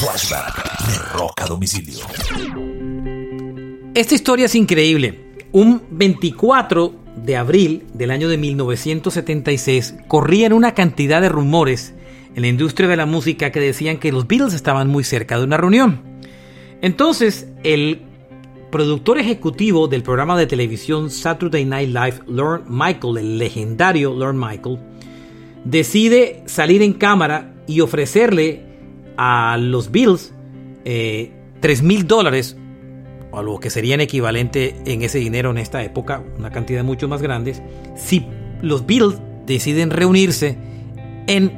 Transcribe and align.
Flashback 0.00 0.86
de 0.88 0.98
Rock 1.12 1.42
a 1.42 1.46
Domicilio. 1.46 1.98
Esta 3.92 4.14
historia 4.14 4.46
es 4.46 4.54
increíble. 4.54 5.34
Un 5.52 5.82
24 5.90 6.94
de 7.16 7.36
abril 7.36 7.84
del 7.92 8.10
año 8.10 8.30
de 8.30 8.38
1976 8.38 9.96
corrían 10.08 10.54
una 10.54 10.72
cantidad 10.72 11.20
de 11.20 11.28
rumores 11.28 11.92
en 12.34 12.40
la 12.40 12.48
industria 12.48 12.88
de 12.88 12.96
la 12.96 13.04
música 13.04 13.52
que 13.52 13.60
decían 13.60 13.98
que 13.98 14.10
los 14.10 14.26
Beatles 14.26 14.54
estaban 14.54 14.88
muy 14.88 15.04
cerca 15.04 15.36
de 15.36 15.44
una 15.44 15.58
reunión. 15.58 16.00
Entonces, 16.80 17.48
el 17.62 18.00
productor 18.70 19.18
ejecutivo 19.18 19.86
del 19.86 20.02
programa 20.02 20.38
de 20.38 20.46
televisión 20.46 21.10
Saturday 21.10 21.66
Night 21.66 21.90
Live, 21.90 22.20
Lorne 22.26 22.64
Michael, 22.70 23.18
el 23.18 23.38
legendario 23.38 24.14
Lorne 24.14 24.46
Michael, 24.46 24.78
decide 25.66 26.42
salir 26.46 26.80
en 26.80 26.94
cámara 26.94 27.52
y 27.66 27.82
ofrecerle 27.82 28.69
a 29.22 29.58
los 29.58 29.90
Bills 29.90 30.32
eh, 30.86 31.30
3 31.60 31.82
mil 31.82 32.06
dólares, 32.06 32.56
o 33.30 33.42
lo 33.42 33.60
que 33.60 33.68
serían 33.68 34.00
equivalente 34.00 34.74
en 34.86 35.02
ese 35.02 35.18
dinero 35.18 35.50
en 35.50 35.58
esta 35.58 35.84
época, 35.84 36.22
una 36.38 36.50
cantidad 36.50 36.82
mucho 36.82 37.06
más 37.06 37.20
grande, 37.20 37.54
si 37.96 38.26
los 38.62 38.86
Bills 38.86 39.20
deciden 39.44 39.90
reunirse 39.90 40.56
en 41.26 41.52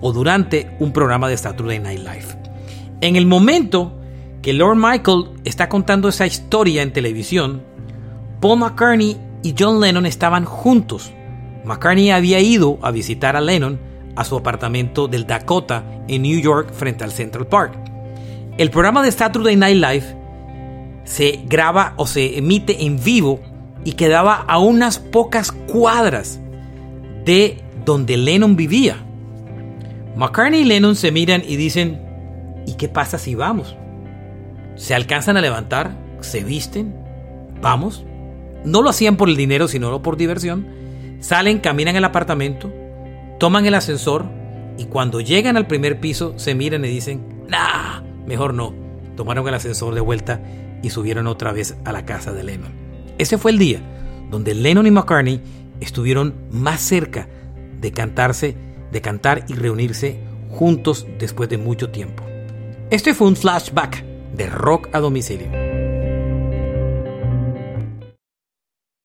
o 0.00 0.12
durante 0.12 0.70
un 0.78 0.92
programa 0.92 1.28
de 1.28 1.36
Saturday 1.36 1.80
Night 1.80 1.98
Live. 1.98 2.38
En 3.00 3.16
el 3.16 3.26
momento 3.26 3.98
que 4.40 4.52
Lord 4.52 4.76
Michael 4.76 5.24
está 5.44 5.68
contando 5.68 6.08
esa 6.08 6.24
historia 6.24 6.82
en 6.82 6.92
televisión, 6.92 7.64
Paul 8.40 8.60
McCartney 8.60 9.16
y 9.42 9.56
John 9.58 9.80
Lennon 9.80 10.06
estaban 10.06 10.44
juntos. 10.44 11.12
McCartney 11.64 12.12
había 12.12 12.38
ido 12.38 12.78
a 12.80 12.92
visitar 12.92 13.34
a 13.34 13.40
Lennon 13.40 13.89
a 14.16 14.24
su 14.24 14.36
apartamento 14.36 15.08
del 15.08 15.26
Dakota 15.26 15.84
en 16.08 16.22
New 16.22 16.40
York 16.40 16.72
frente 16.72 17.04
al 17.04 17.12
Central 17.12 17.46
Park. 17.46 17.74
El 18.58 18.70
programa 18.70 19.02
de 19.02 19.12
Saturday 19.12 19.56
Night 19.56 19.76
Live 19.76 20.16
se 21.04 21.40
graba 21.46 21.94
o 21.96 22.06
se 22.06 22.38
emite 22.38 22.84
en 22.84 23.02
vivo 23.02 23.40
y 23.84 23.92
quedaba 23.92 24.44
a 24.46 24.58
unas 24.58 24.98
pocas 24.98 25.52
cuadras 25.52 26.40
de 27.24 27.58
donde 27.84 28.16
Lennon 28.16 28.56
vivía. 28.56 28.96
McCartney 30.16 30.60
y 30.60 30.64
Lennon 30.64 30.96
se 30.96 31.12
miran 31.12 31.42
y 31.46 31.56
dicen, 31.56 32.00
¿y 32.66 32.74
qué 32.74 32.88
pasa 32.88 33.18
si 33.18 33.34
vamos? 33.34 33.76
Se 34.76 34.94
alcanzan 34.94 35.36
a 35.36 35.40
levantar, 35.40 35.96
se 36.20 36.44
visten, 36.44 36.94
vamos. 37.60 38.04
No 38.64 38.82
lo 38.82 38.90
hacían 38.90 39.16
por 39.16 39.28
el 39.28 39.36
dinero, 39.36 39.68
sino 39.68 40.02
por 40.02 40.16
diversión. 40.16 40.66
Salen, 41.20 41.58
caminan 41.58 41.96
el 41.96 42.04
apartamento, 42.04 42.70
toman 43.40 43.64
el 43.64 43.74
ascensor 43.74 44.26
y 44.76 44.84
cuando 44.84 45.20
llegan 45.20 45.56
al 45.56 45.66
primer 45.66 45.98
piso 45.98 46.34
se 46.36 46.54
miran 46.54 46.84
y 46.84 46.88
dicen, 46.88 47.44
nah, 47.48 48.02
mejor 48.26 48.54
no. 48.54 48.74
Tomaron 49.16 49.48
el 49.48 49.54
ascensor 49.54 49.94
de 49.94 50.00
vuelta 50.00 50.42
y 50.82 50.90
subieron 50.90 51.26
otra 51.26 51.50
vez 51.52 51.76
a 51.84 51.90
la 51.92 52.04
casa 52.04 52.32
de 52.32 52.44
Lennon. 52.44 52.72
Ese 53.18 53.38
fue 53.38 53.50
el 53.50 53.58
día 53.58 53.80
donde 54.30 54.54
Lennon 54.54 54.86
y 54.86 54.90
McCartney 54.90 55.40
estuvieron 55.80 56.34
más 56.50 56.80
cerca 56.82 57.28
de 57.80 57.90
cantarse, 57.92 58.56
de 58.92 59.00
cantar 59.00 59.46
y 59.48 59.54
reunirse 59.54 60.20
juntos 60.50 61.06
después 61.18 61.48
de 61.48 61.56
mucho 61.56 61.90
tiempo. 61.90 62.22
Este 62.90 63.14
fue 63.14 63.26
un 63.26 63.36
flashback 63.36 64.04
de 64.36 64.46
rock 64.48 64.88
a 64.92 65.00
domicilio. 65.00 65.59